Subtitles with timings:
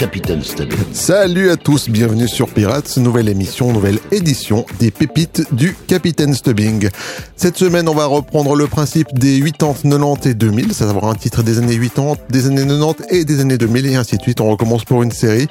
[0.00, 0.78] Capitaine Stubbing.
[0.94, 6.88] Salut à tous, bienvenue sur Pirates, nouvelle émission, nouvelle édition des pépites du Capitaine Stubbing.
[7.36, 11.10] Cette semaine, on va reprendre le principe des 80, 90 et 2000, ça va avoir
[11.10, 14.22] un titre des années 80, des années 90 et des années 2000 et ainsi de
[14.22, 14.40] suite.
[14.40, 15.48] On recommence pour une série.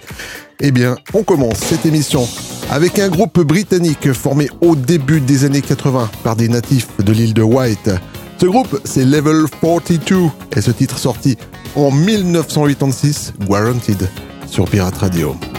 [0.60, 2.28] Eh bien, on commence cette émission
[2.72, 7.36] avec un groupe britannique formé au début des années 80 par des natifs de l'île
[7.36, 7.92] de White.
[8.42, 10.16] Ce groupe, c'est Level 42
[10.58, 11.38] et ce titre sorti
[11.76, 14.10] en 1986, Guaranteed
[14.50, 15.59] sur Pirate Radio.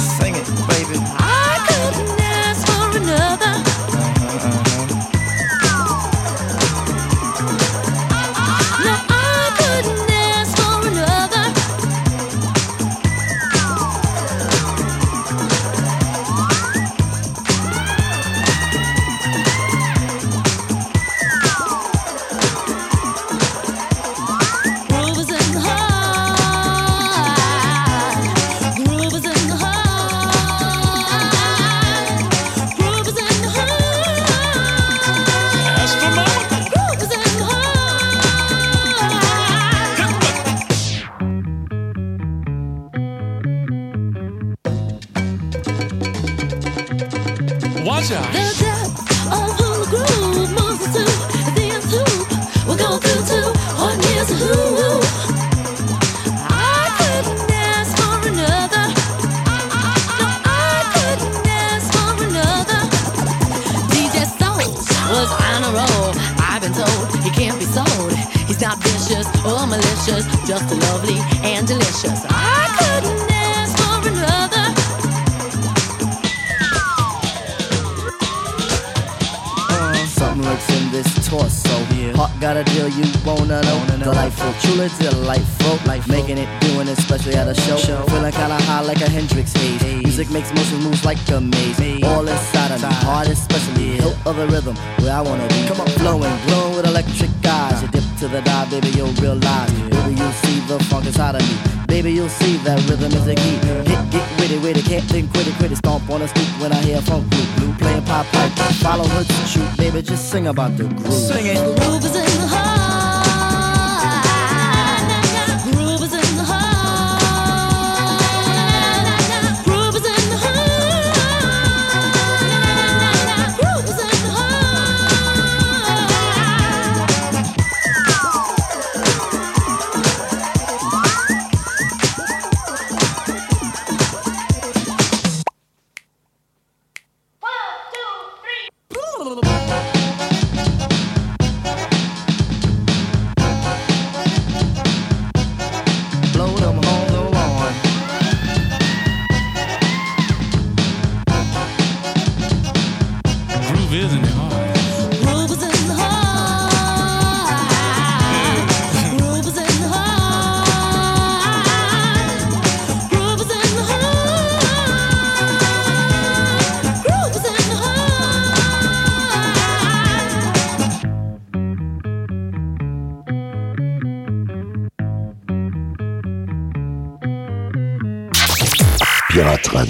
[84.11, 85.75] delightful, truly delightful.
[85.87, 87.77] Life making it, doing it, especially at a show.
[87.77, 88.03] show.
[88.11, 90.03] Feeling kinda high like a Hendrix haze.
[90.03, 92.03] Music makes motion moves like a maze.
[92.03, 93.97] All inside of me, heart especially.
[94.01, 95.67] Hilt of the rhythm, where I wanna be.
[95.67, 97.81] Come on, flowing, glowing with electric eyes.
[97.81, 99.71] You dip to the dive, baby, you'll realize.
[99.71, 101.55] Baby, you'll see the funk inside of me.
[101.87, 103.57] Baby, you'll see that rhythm is a key.
[103.89, 105.77] Get, get witty, witty, can't think, quit it.
[105.77, 107.73] Stomp on a stoop when I hear a funk blue, blue.
[107.75, 108.51] Playing pop pipe,
[108.83, 109.77] follow her to shoot.
[109.77, 111.13] Baby, just sing about the groove.
[111.13, 111.55] Sing it.
[111.55, 112.60] The groove is in the heart.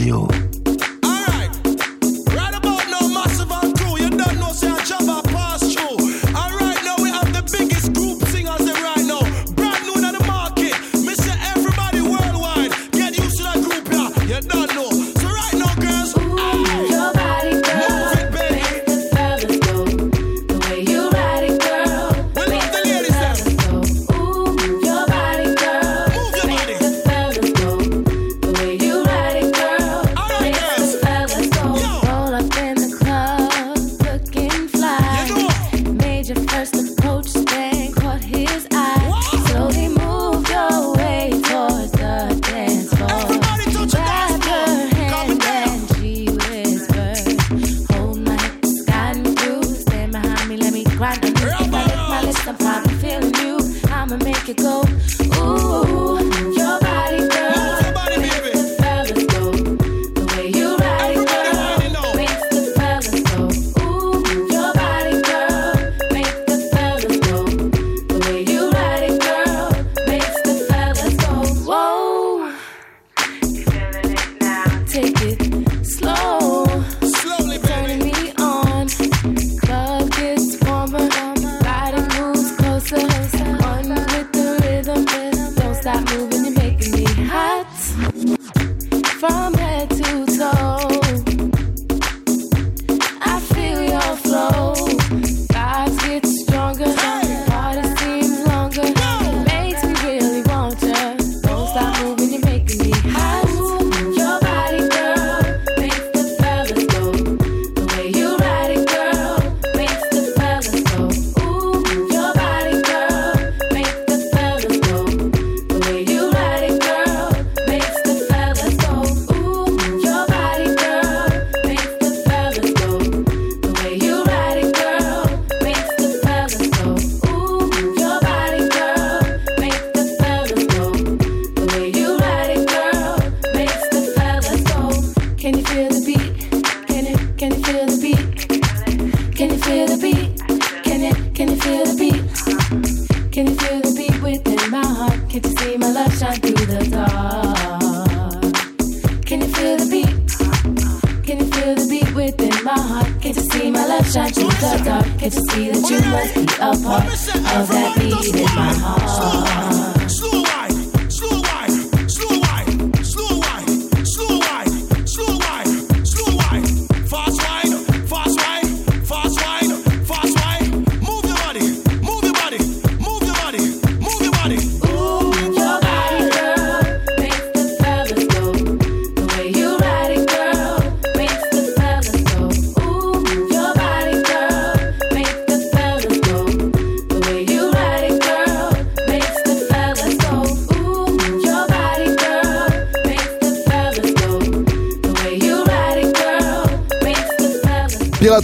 [0.02, 0.51] Radio.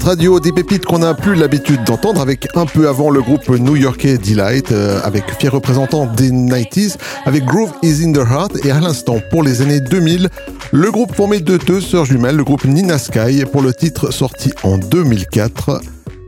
[0.08, 4.18] radio, des pépites qu'on n'a plus l'habitude d'entendre avec un peu avant le groupe new-yorkais
[4.18, 6.96] Delight, euh, avec fier représentant des 90s,
[7.26, 10.30] avec Groove is in the Heart et à l'instant pour les années 2000,
[10.72, 14.50] le groupe formé de deux sœurs jumelles, le groupe Nina Sky, pour le titre sorti
[14.64, 15.82] en 2004,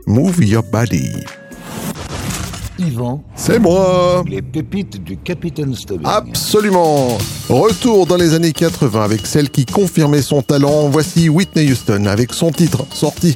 [0.07, 1.13] Move Your Body.
[2.79, 3.23] Yvan.
[3.35, 6.05] C'est moi Les pépites du Capitaine Stubbing.
[6.05, 7.17] Absolument
[7.49, 10.89] Retour dans les années 80 avec celle qui confirmait son talent.
[10.89, 13.35] Voici Whitney Houston avec son titre sorti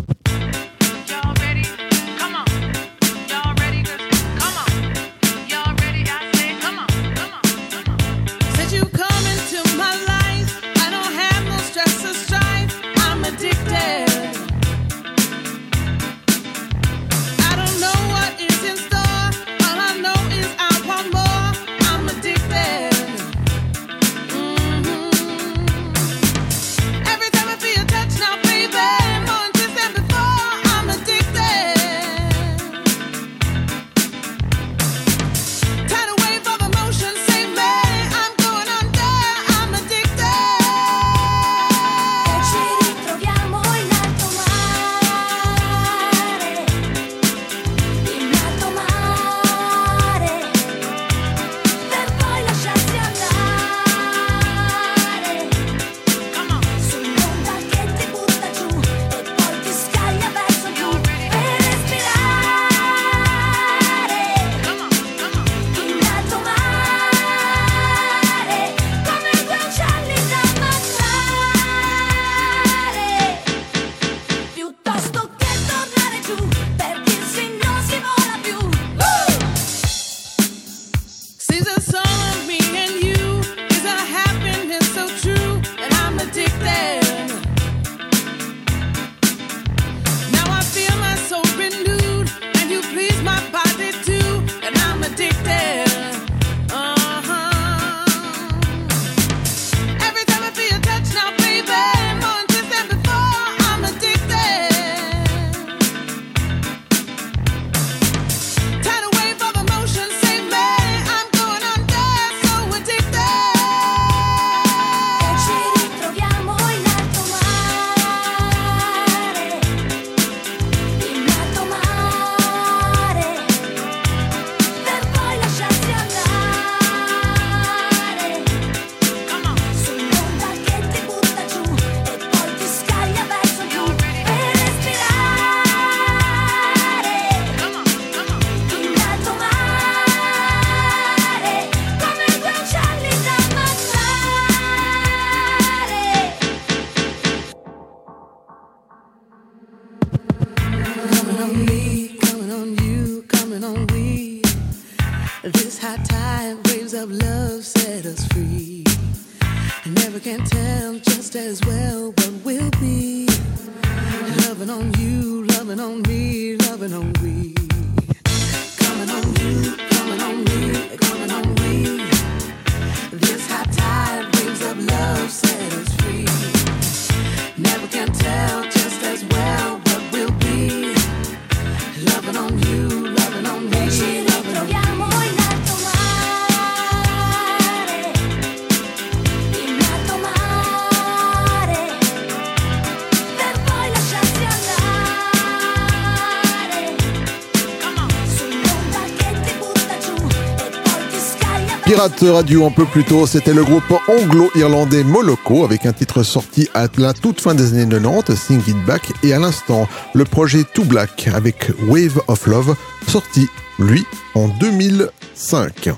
[202.29, 206.87] radio un peu plus tôt, c'était le groupe anglo-irlandais Moloko avec un titre sorti à
[206.97, 210.83] la toute fin des années 90, Sing It Back, et à l'instant, le projet Too
[210.83, 212.75] Black avec Wave of Love,
[213.07, 213.47] sorti,
[213.79, 214.05] lui,
[214.35, 215.89] en 2005.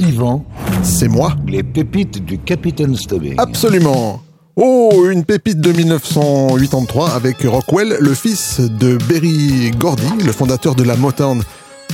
[0.00, 0.44] Yvan,
[0.82, 1.34] c'est moi.
[1.46, 3.34] Les pépites du Capitaine Stubbing.
[3.38, 4.22] Absolument.
[4.54, 10.82] Oh, une pépite de 1983 avec Rockwell, le fils de Berry Gordy, le fondateur de
[10.82, 11.42] la Motown.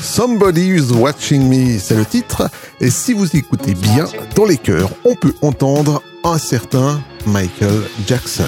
[0.03, 2.51] Somebody is watching me, c'est le titre.
[2.81, 8.45] Et si vous écoutez bien, dans les chœurs, on peut entendre un certain Michael Jackson.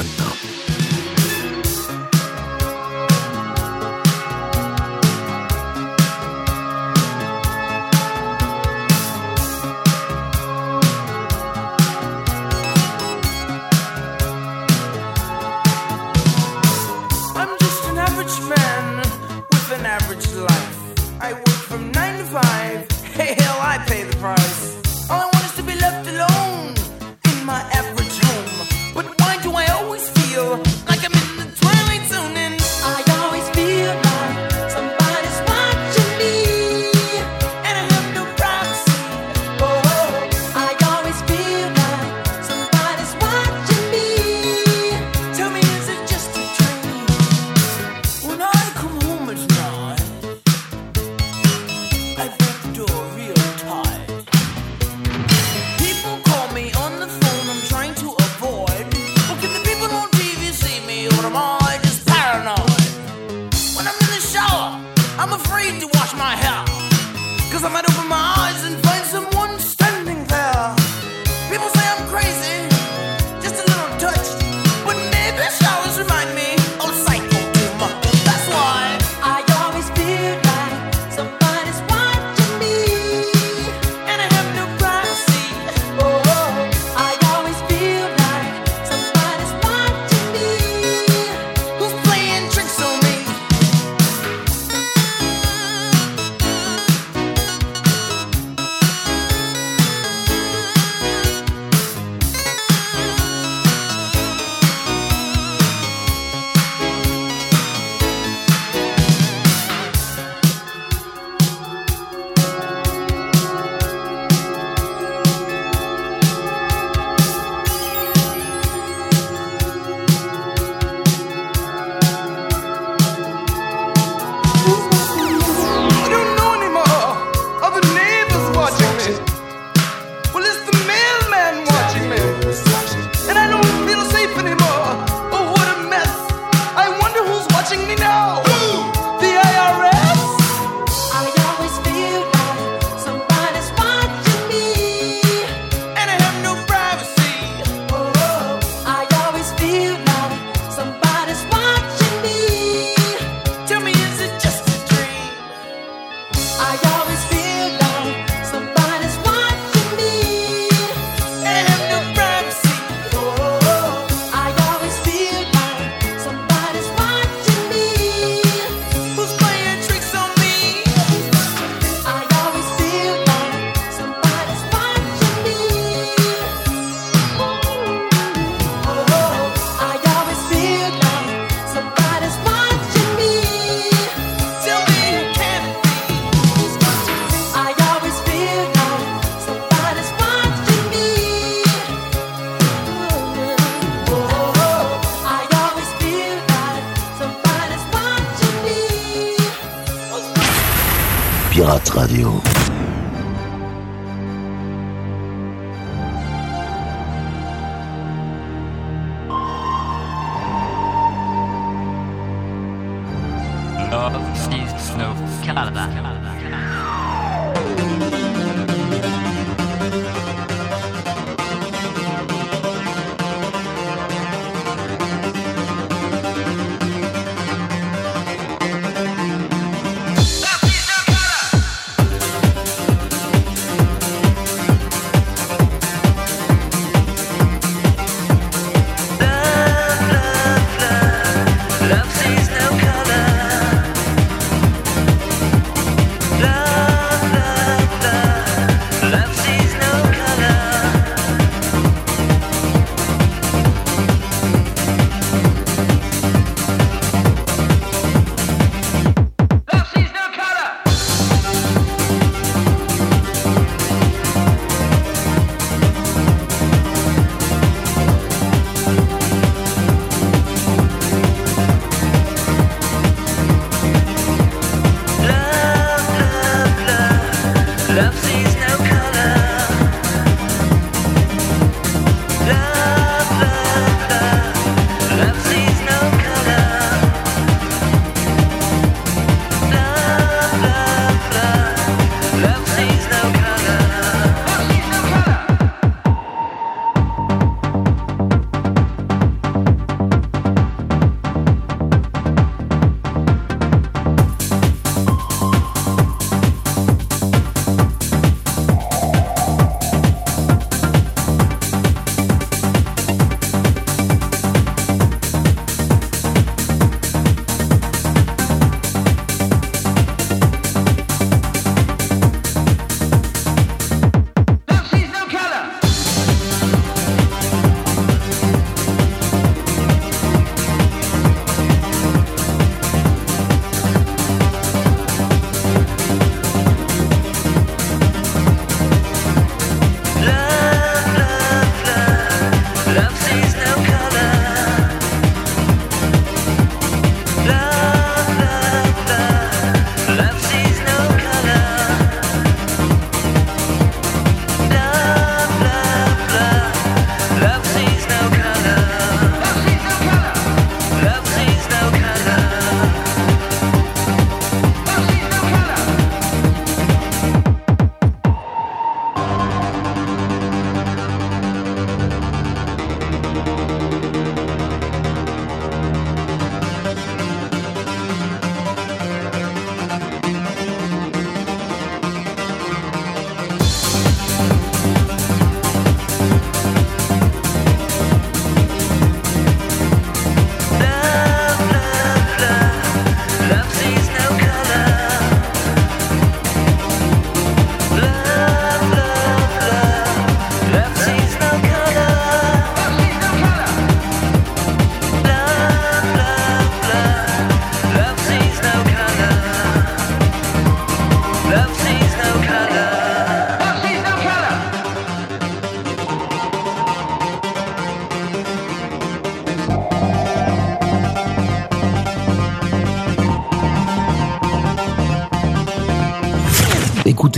[213.91, 215.89] Snusnubbar.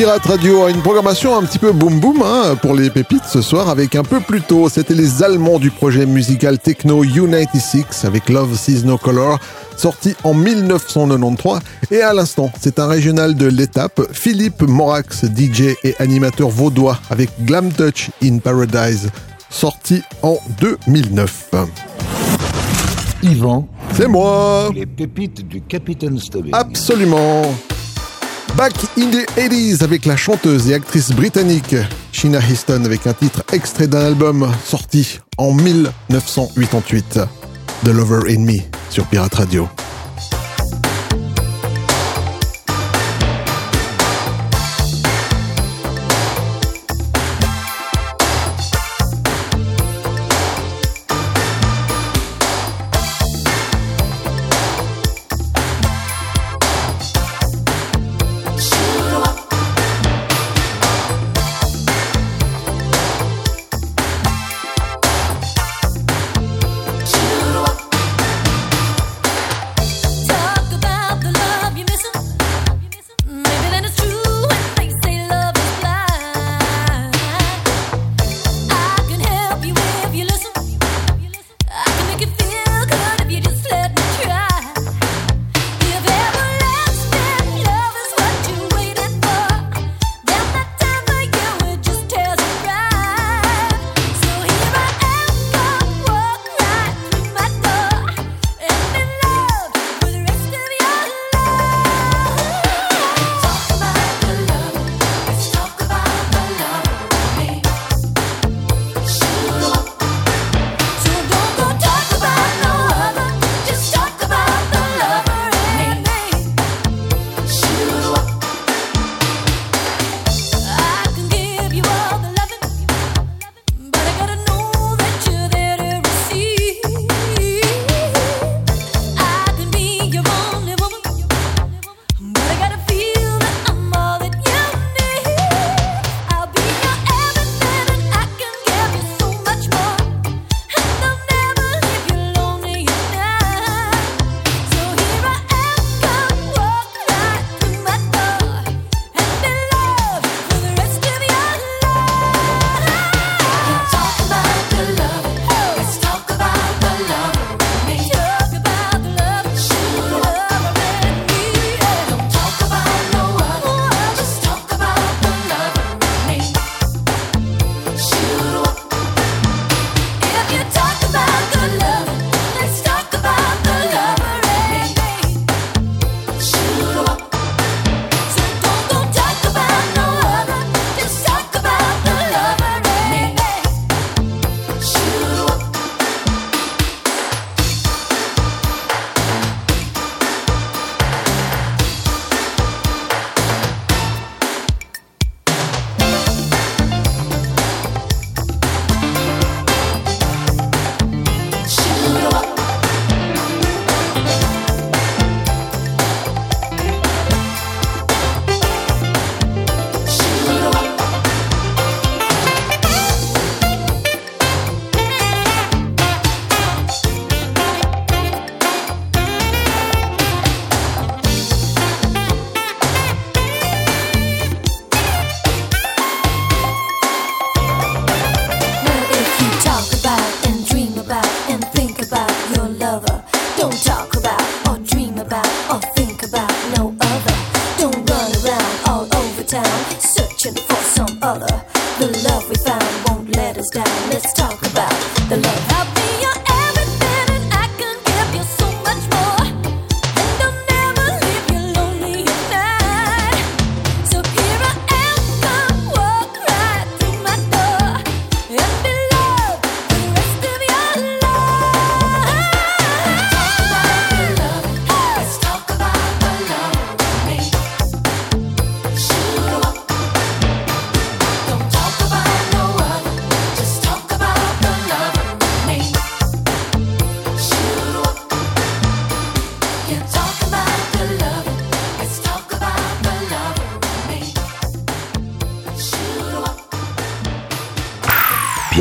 [0.00, 3.42] Pirate Radio a une programmation un petit peu boom boom hein, pour les pépites ce
[3.42, 4.70] soir avec un peu plus tôt.
[4.70, 9.38] C'était les Allemands du projet musical techno U96 avec Love Sees No Color
[9.76, 11.60] sorti en 1993.
[11.90, 17.28] Et à l'instant, c'est un régional de l'étape, Philippe Morax, DJ et animateur vaudois avec
[17.44, 19.10] Glam Touch in Paradise
[19.50, 21.50] sorti en 2009.
[23.22, 23.68] Yvan.
[23.94, 24.70] C'est moi.
[24.74, 26.54] Les pépites du Capitaine Stubbing.
[26.54, 27.42] Absolument.
[28.60, 31.74] Back in the 80s avec la chanteuse et actrice britannique
[32.12, 37.20] Sheena Easton avec un titre extrait d'un album sorti en 1988,
[37.84, 38.58] The Lover in Me
[38.90, 39.66] sur Pirate Radio.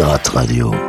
[0.01, 0.88] Radio.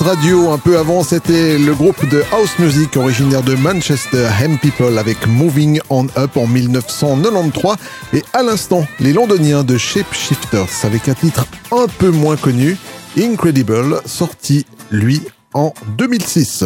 [0.00, 0.50] Radio.
[0.50, 5.26] Un peu avant, c'était le groupe de house music originaire de Manchester, Hem People, avec
[5.26, 7.76] Moving On Up en 1993.
[8.14, 12.76] Et à l'instant, les londoniens de Shapeshifters, avec un titre un peu moins connu,
[13.18, 15.20] Incredible, sorti, lui,
[15.52, 16.64] en 2006.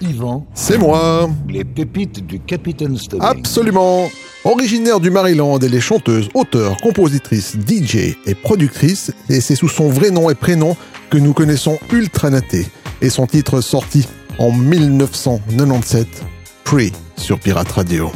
[0.00, 0.46] Yvan.
[0.54, 1.28] C'est moi.
[1.48, 3.26] Les pépites du Capitaine Stubbing.
[3.26, 4.08] Absolument.
[4.44, 9.90] Originaire du Maryland, elle est chanteuse, auteure, compositrice, DJ et productrice, et c'est sous son
[9.90, 10.76] vrai nom et prénom
[11.10, 12.66] que nous connaissons ultra-naté
[13.02, 14.06] et son titre sorti
[14.38, 16.06] en 1997,
[16.64, 18.12] Free sur Pirate Radio.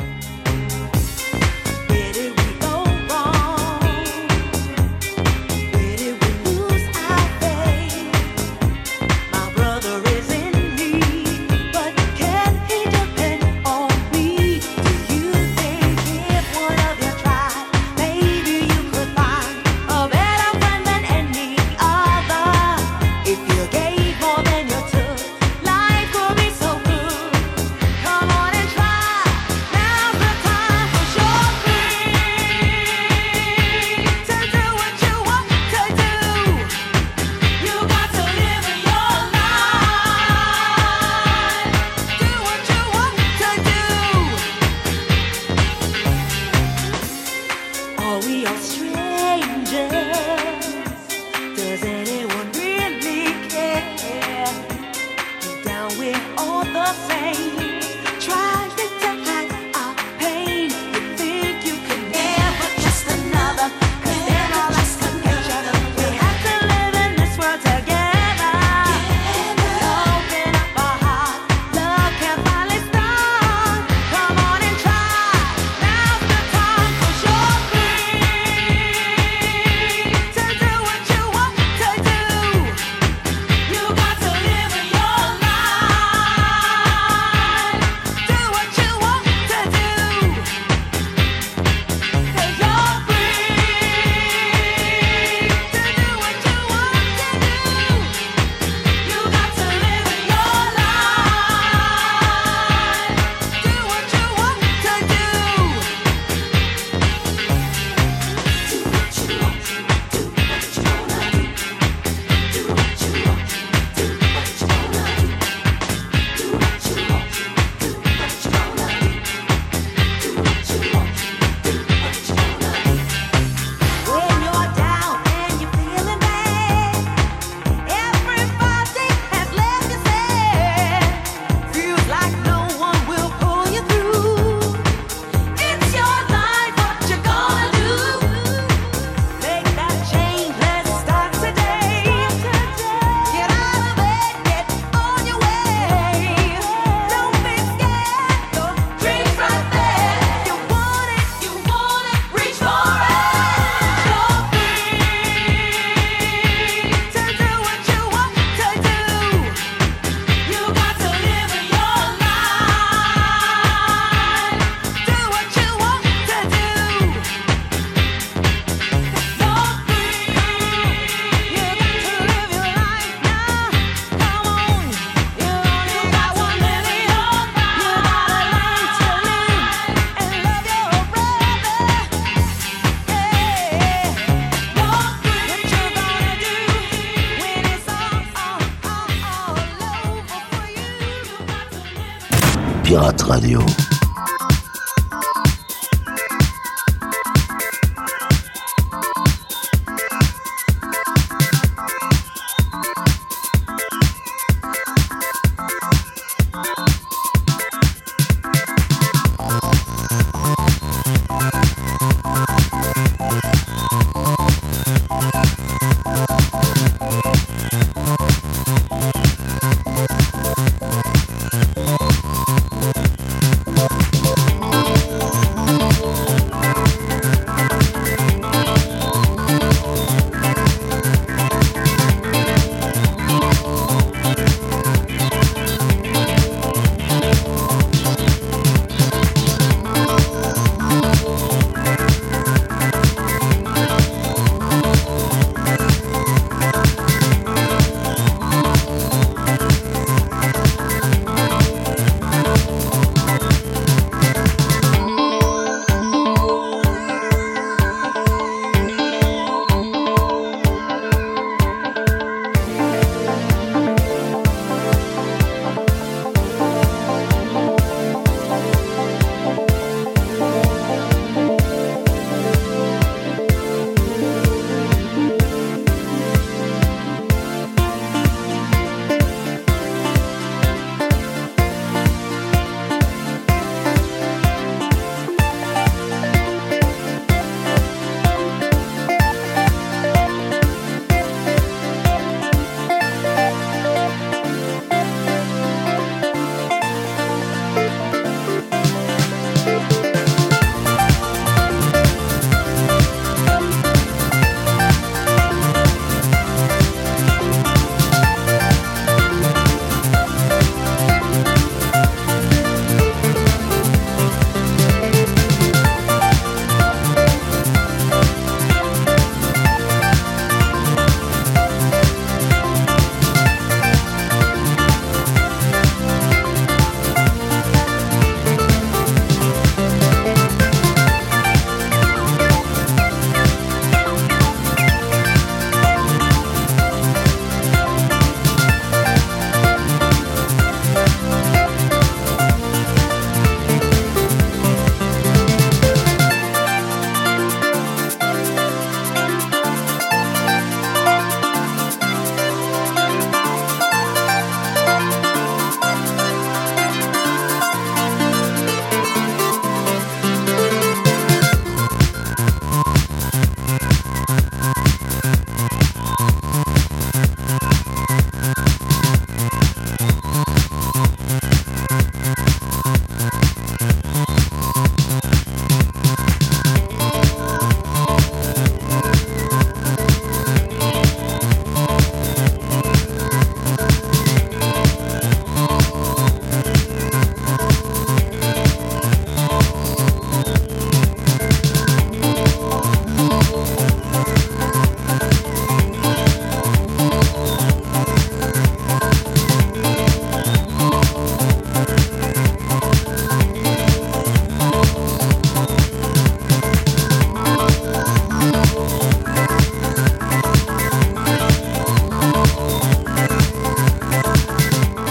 [193.27, 193.84] Radio.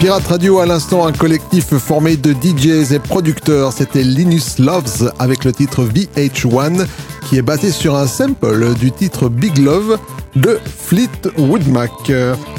[0.03, 3.71] Pirate Radio à l'instant, un collectif formé de DJs et producteurs.
[3.71, 6.85] C'était Linus Loves avec le titre VH1
[7.21, 9.97] qui est basé sur un sample du titre Big Love
[10.35, 12.11] de Fleetwood Mac.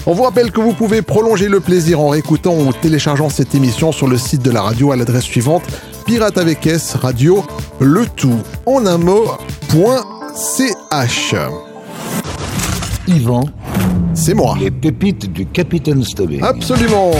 [0.06, 3.92] On vous rappelle que vous pouvez prolonger le plaisir en réécoutant ou téléchargeant cette émission
[3.92, 5.64] sur le site de la radio à l'adresse suivante
[6.06, 7.44] pirate avec S radio
[7.78, 9.26] le tout en un mot
[10.34, 11.34] ch.
[13.06, 13.44] Yvan,
[14.14, 14.56] C'est moi.
[14.60, 16.42] les pépites du Capitaine Stubbing.
[16.42, 17.12] Absolument.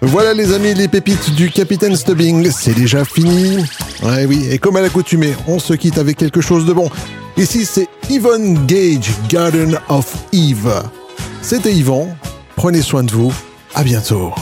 [0.00, 3.58] Voilà les amis, les pépites du Capitaine Stubbing, c'est déjà fini.
[4.02, 6.90] Ouais oui, et comme à l'accoutumée, on se quitte avec quelque chose de bon.
[7.36, 10.82] Ici c'est Yvonne Gage, Garden of Eve.
[11.40, 12.08] C'était Yvan,
[12.56, 13.32] prenez soin de vous,
[13.74, 14.32] à bientôt.